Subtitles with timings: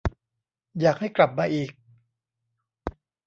[0.79, 1.71] อยากให้กลับมาอีก